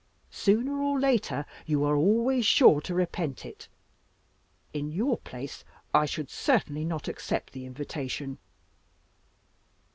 Sooner 0.31 0.81
or 0.81 0.99
later 0.99 1.45
you 1.67 1.83
are 1.83 1.95
always 1.95 2.43
sure 2.43 2.81
to 2.81 2.95
repent 2.95 3.45
it. 3.45 3.67
In 4.73 4.89
your 4.91 5.19
place 5.19 5.63
I 5.93 6.07
should 6.07 6.31
certainly 6.31 6.83
not 6.85 7.07
accept 7.07 7.53
the 7.53 7.67
invitation." 7.67 8.39